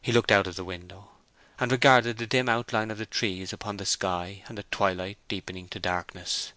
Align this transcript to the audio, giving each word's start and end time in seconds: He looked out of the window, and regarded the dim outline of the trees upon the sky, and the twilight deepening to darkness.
He 0.00 0.12
looked 0.12 0.32
out 0.32 0.46
of 0.46 0.56
the 0.56 0.64
window, 0.64 1.10
and 1.60 1.70
regarded 1.70 2.16
the 2.16 2.26
dim 2.26 2.48
outline 2.48 2.90
of 2.90 2.96
the 2.96 3.04
trees 3.04 3.52
upon 3.52 3.76
the 3.76 3.84
sky, 3.84 4.42
and 4.48 4.56
the 4.56 4.62
twilight 4.70 5.18
deepening 5.28 5.68
to 5.68 5.78
darkness. 5.78 6.54